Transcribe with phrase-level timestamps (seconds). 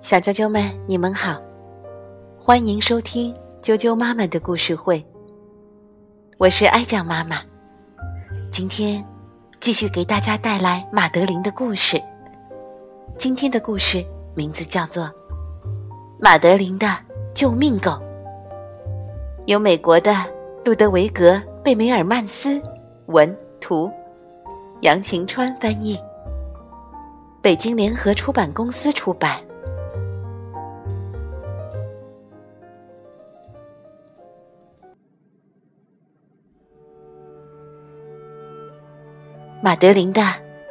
[0.00, 1.40] 小啾啾们，你们好，
[2.38, 5.04] 欢迎收听啾啾妈妈的故事会。
[6.38, 7.38] 我是哀酱妈妈，
[8.52, 9.04] 今天
[9.60, 12.00] 继续给大家带来马德琳的故事。
[13.18, 14.04] 今天的故事
[14.34, 15.04] 名字叫做
[16.20, 16.86] 《马德琳的
[17.34, 17.90] 救命狗》，
[19.46, 20.14] 由美国的
[20.64, 21.32] 路德维格·
[21.62, 22.60] 贝梅尔曼斯
[23.06, 23.90] 文图，
[24.82, 25.98] 杨晴川翻译，
[27.42, 29.40] 北京联合出版公司出版。
[39.60, 40.22] 马德琳的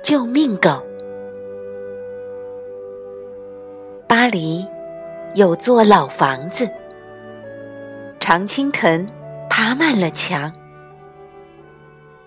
[0.01, 0.81] 救命狗。
[4.07, 4.65] 巴黎
[5.35, 6.69] 有座老房子，
[8.21, 9.05] 常青藤
[9.49, 10.49] 爬满了墙，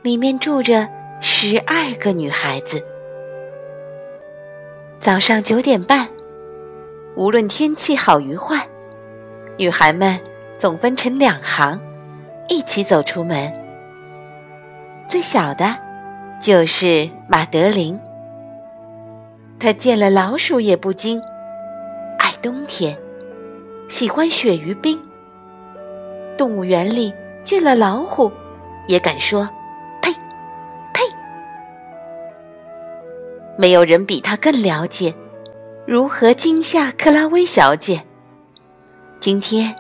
[0.02, 0.86] 里面住着
[1.22, 2.82] 十二个女孩子。
[5.04, 6.08] 早上九点半，
[7.14, 8.66] 无论天气好与坏，
[9.58, 10.18] 女孩们
[10.58, 11.78] 总分成两行，
[12.48, 13.52] 一起走出门。
[15.06, 15.76] 最小的。
[16.40, 17.98] 就是马德琳，
[19.58, 21.20] 他见了老鼠也不惊，
[22.18, 22.96] 爱冬天，
[23.88, 24.98] 喜欢雪与冰。
[26.36, 28.30] 动物园里见了老虎，
[28.88, 29.48] 也敢说
[33.56, 35.14] “没有人比他更了解
[35.86, 38.04] 如何惊吓克拉薇小姐。
[39.20, 39.74] 今天，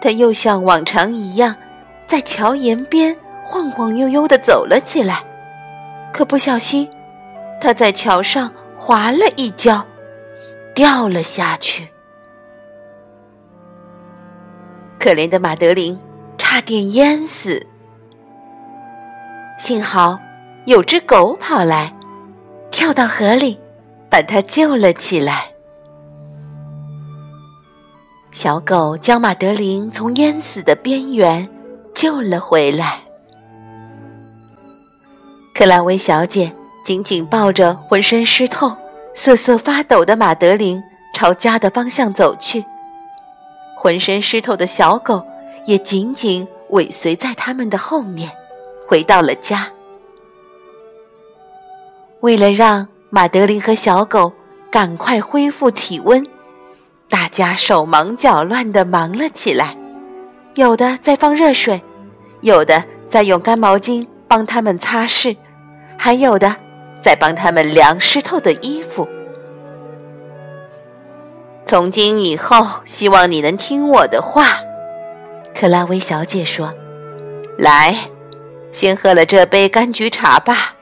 [0.00, 1.54] 他又像往常一样，
[2.06, 5.22] 在桥沿边晃晃悠悠的走了起来。
[6.12, 6.88] 可不小心，
[7.60, 9.86] 他在桥上滑了一跤，
[10.74, 11.88] 掉了下去。
[14.98, 15.98] 可怜的马德琳
[16.36, 17.64] 差点淹死，
[19.58, 20.18] 幸好
[20.66, 21.94] 有只狗跑来，
[22.80, 23.60] 跳到河里，
[24.08, 25.52] 把他救了起来。
[28.32, 31.46] 小狗将马德琳从淹死的边缘
[31.94, 33.00] 救了回来。
[35.54, 36.50] 克拉薇小姐
[36.82, 38.74] 紧紧抱着浑身湿透、
[39.14, 40.82] 瑟瑟发抖的马德琳，
[41.14, 42.64] 朝家的方向走去。
[43.76, 45.22] 浑身湿透的小狗
[45.66, 48.32] 也紧紧尾随在他们的后面，
[48.88, 49.68] 回到了家。
[52.20, 54.32] 为了让马德琳和小狗
[54.70, 56.26] 赶快恢复体温，
[57.08, 59.74] 大家手忙脚乱地忙了起来，
[60.54, 61.82] 有的在放热水，
[62.42, 65.34] 有的在用干毛巾帮他们擦拭。
[65.98, 66.54] 还有的，
[67.02, 69.08] 在帮他们晾湿透的衣服。
[71.64, 74.58] 从今以后，希望你能听我的话，
[75.54, 76.74] 克拉薇小姐说
[77.56, 77.96] ：“来，
[78.72, 80.74] 先喝了这杯柑橘茶吧。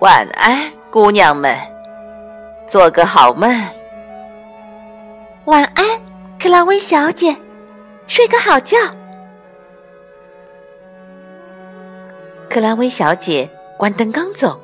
[0.00, 1.58] 晚安，姑娘们，
[2.68, 3.50] 做个好梦。
[5.46, 5.84] 晚安，
[6.38, 7.36] 克拉薇小姐，
[8.06, 8.76] 睡个好觉。”
[12.48, 14.60] 克拉薇小姐关灯刚走，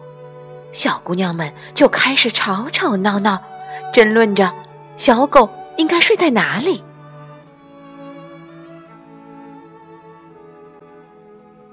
[0.71, 3.43] 小姑娘们就开始吵吵闹闹，
[3.93, 4.53] 争论着
[4.97, 6.84] 小狗应该睡在哪里。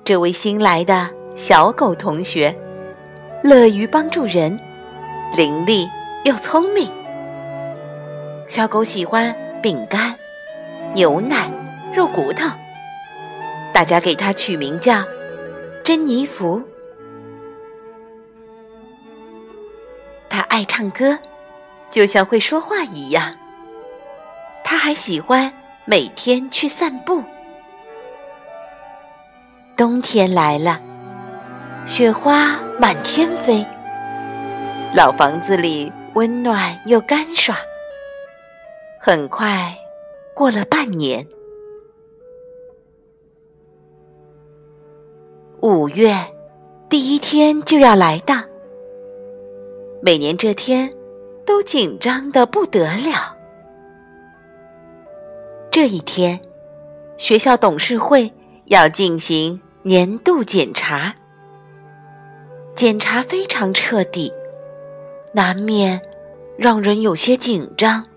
[0.03, 2.57] 这位新来的小狗同学，
[3.43, 4.59] 乐于帮助人，
[5.35, 5.89] 伶俐
[6.25, 6.91] 又聪明。
[8.47, 10.15] 小狗喜欢饼干、
[10.93, 11.51] 牛奶、
[11.91, 12.47] 肉骨头，
[13.73, 15.03] 大家给它取名叫。
[15.83, 16.61] 珍妮弗，
[20.29, 21.17] 他爱唱歌，
[21.89, 23.35] 就像会说话一样。
[24.63, 25.51] 他还喜欢
[25.85, 27.23] 每天去散步。
[29.75, 30.79] 冬天来了，
[31.87, 33.63] 雪花满天飞，
[34.95, 37.55] 老房子里温暖又干爽。
[38.99, 39.77] 很快，
[40.33, 41.27] 过了半年。
[45.61, 46.15] 五月
[46.89, 48.33] 第一天就要来到，
[50.01, 50.91] 每年这天
[51.45, 53.37] 都紧张的不得了。
[55.69, 56.39] 这一天，
[57.15, 58.33] 学校董事会
[58.65, 61.13] 要进行年度检查，
[62.81, 64.33] 检查非常彻底，
[65.33, 66.01] 难免
[66.57, 68.07] 让人有些紧张。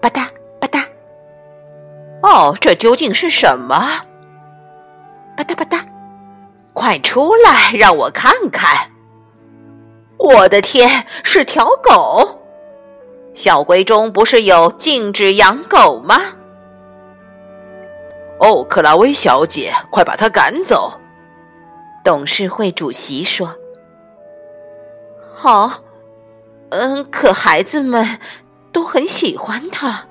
[0.00, 0.26] 吧嗒
[0.58, 0.86] 吧嗒，
[2.22, 3.76] 哦，这究竟是什么？
[5.36, 5.84] 吧嗒吧嗒，
[6.72, 8.90] 快出来让我看看！
[10.16, 12.40] 我的天，是条狗！
[13.34, 16.22] 校规中不是有禁止养狗吗？
[18.40, 20.90] 哦，克拉薇小姐，快把它赶走！
[22.04, 23.56] 董事会主席说
[25.32, 25.82] ：“好，
[26.68, 28.20] 嗯，可孩子们
[28.70, 30.04] 都很喜欢他。”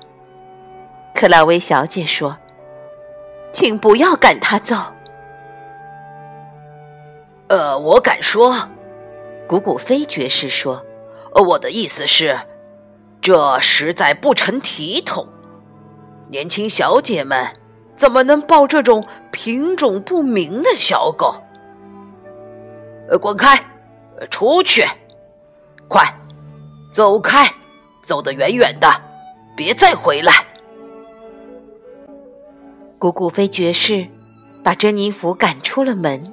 [1.14, 2.36] 克拉薇小姐说
[3.54, 4.74] ：“请不要赶他走。”
[7.46, 8.70] 呃，我敢说，
[9.46, 10.84] 古古飞爵士说
[11.50, 12.40] ：“我的意思是，
[13.20, 15.28] 这实在不成体统。
[16.30, 17.54] 年轻小姐们
[17.94, 21.42] 怎么能抱这种品种不明的小狗？”
[23.10, 23.58] 呃，滚开，
[24.30, 24.86] 出去，
[25.88, 26.02] 快，
[26.92, 27.52] 走开，
[28.02, 28.88] 走得远远的，
[29.56, 30.32] 别再回来。
[32.98, 34.06] 古古飞爵士
[34.62, 36.32] 把珍妮弗赶出了门。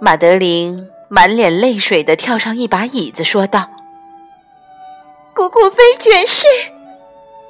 [0.00, 3.70] 马德琳满脸泪水的跳上一把椅子，说道
[5.34, 6.46] ：“古古飞爵士，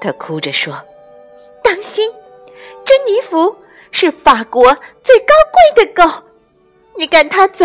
[0.01, 0.81] 他哭着说，
[1.63, 2.09] 当心，
[2.85, 3.57] 珍妮弗
[3.91, 4.65] 是法国
[5.03, 6.23] 最高贵的狗，
[6.99, 7.65] 你赶他走，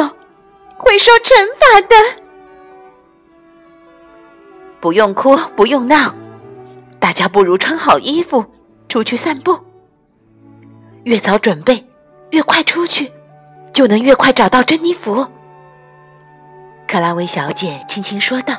[0.77, 1.95] 会受惩罚的。
[4.79, 6.13] 不用哭，不用闹，
[6.99, 8.45] 大家不如穿好衣服
[8.87, 9.59] 出去散步。
[11.05, 11.83] 越早准备，
[12.29, 13.11] 越快出去。”
[13.73, 15.25] 就能越快找到珍妮弗。”
[16.87, 18.55] 克拉薇小姐轻轻说道。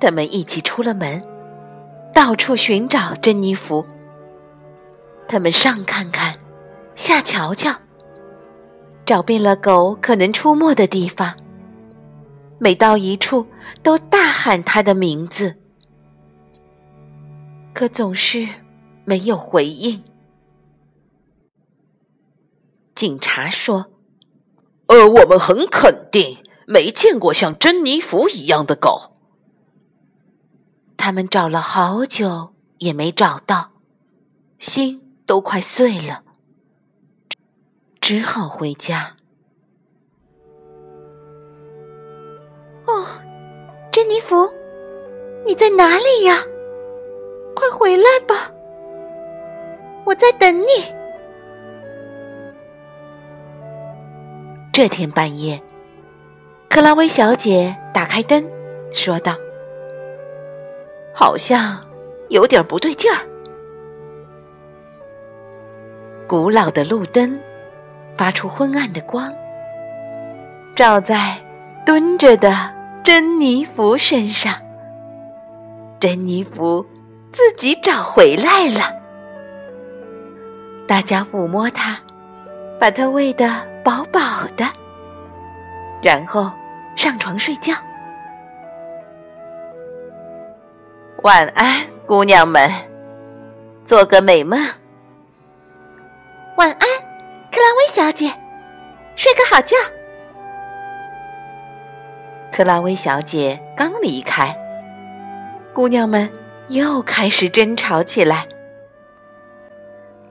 [0.00, 1.22] 他们一起出了门，
[2.14, 3.84] 到处寻找珍妮弗。
[5.28, 6.36] 他们上看看，
[6.94, 7.70] 下瞧瞧，
[9.06, 11.36] 找遍了狗可能出没的地方。
[12.58, 13.46] 每到一处，
[13.82, 15.56] 都大喊它的名字，
[17.74, 18.48] 可总是
[19.04, 20.02] 没有回应。
[22.94, 23.86] 警察说
[24.86, 29.16] ：“呃，我们很肯定没见过像珍妮弗一样的狗。
[30.96, 33.72] 他们找了好久也没找到，
[34.58, 36.23] 心都快碎了，
[38.06, 39.16] 只好回家。
[42.86, 43.06] 哦，
[43.90, 44.46] 珍妮弗，
[45.46, 46.42] 你在哪里呀？
[47.56, 48.52] 快回来吧，
[50.04, 50.66] 我在等你。”
[54.70, 55.58] 这天半夜，
[56.68, 58.46] 克拉薇小姐打开灯，
[58.92, 59.34] 说道
[61.16, 61.82] ：“好像
[62.28, 63.26] 有点不对劲儿。”
[66.28, 67.40] 古老的路灯
[68.16, 69.32] 发出昏暗的光，
[70.74, 71.36] 照在
[71.84, 72.72] 蹲着的
[73.02, 74.54] 珍妮弗身上。
[76.00, 76.84] 珍妮弗
[77.32, 78.94] 自己找回来了，
[80.86, 81.98] 大家抚摸它，
[82.80, 83.72] 把它喂得。
[83.84, 84.20] 饱饱
[84.56, 84.64] 的，
[86.02, 86.50] 然后
[86.96, 87.74] 上床睡觉。
[91.22, 92.70] 晚安，姑娘们，
[93.84, 94.58] 做个美梦。
[96.56, 96.88] 晚安，
[97.64, 98.26] 拉薇小姐，
[99.16, 99.74] 睡个好觉。
[102.52, 104.54] 克拉薇小姐刚离开，
[105.72, 106.30] 姑娘们
[106.68, 108.46] 又开始争吵起来。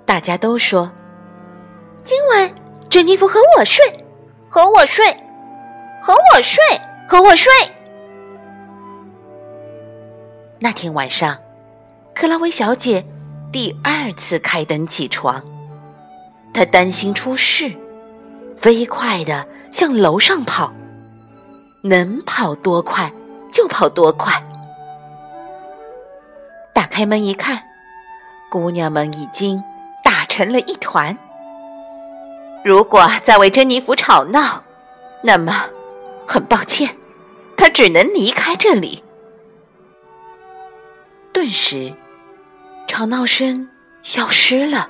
[0.05, 0.91] 大家都说，
[2.03, 2.53] 今晚。
[2.87, 3.83] 珍妮弗和我睡，
[4.47, 5.03] 和我睡，
[5.99, 6.61] 和我睡，
[7.09, 7.51] 和我睡。
[10.59, 11.41] 那天晚上，
[12.13, 13.03] 克拉薇小姐
[13.51, 15.43] 第二次开灯起床，
[16.53, 17.73] 他担心出事，
[18.55, 20.71] 飞快的向楼上跑，
[21.81, 23.11] 能跑多快
[23.51, 24.41] 就跑多快。
[26.73, 27.63] 打开门一看，
[28.51, 29.63] 姑娘们已经
[30.03, 31.17] 打成了一团。
[32.63, 34.63] 如果再为珍妮弗吵闹，
[35.23, 35.65] 那么
[36.27, 36.95] 很抱歉，
[37.57, 39.03] 她只能离开这里。
[41.33, 41.93] 顿时，
[42.87, 43.67] 吵闹声
[44.03, 44.89] 消失了。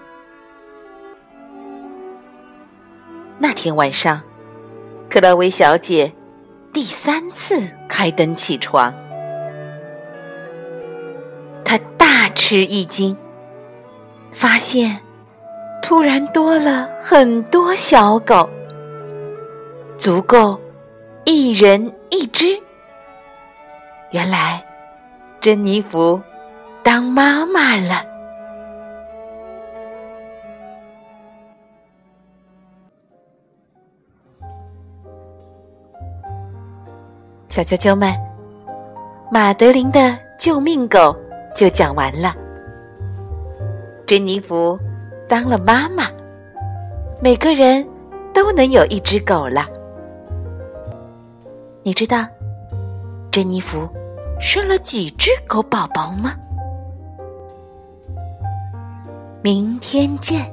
[3.43, 4.21] 那天晚上，
[5.09, 6.13] 克拉薇小姐
[6.71, 8.93] 第三次开灯起床，
[11.65, 13.17] 她大吃一惊，
[14.33, 15.01] 发现。
[15.81, 18.50] 突然多了很多小狗，
[19.97, 20.57] 足够
[21.25, 22.57] 一人一只。
[24.12, 24.63] 原来，
[25.41, 26.21] 珍妮弗
[26.81, 28.12] 当妈妈了。
[37.53, 38.12] 小啾啾们，
[39.31, 41.15] 马德琳的救命狗
[41.55, 42.36] 就讲完了。
[44.07, 44.75] 珍妮弗。
[45.29, 46.05] 当了妈妈，
[47.22, 47.88] 每个人
[48.33, 49.67] 都能有一只狗了。
[51.83, 52.25] 你知道
[53.29, 53.88] 珍妮弗
[54.39, 56.33] 生了几只狗宝宝吗？
[59.43, 60.51] 明天见。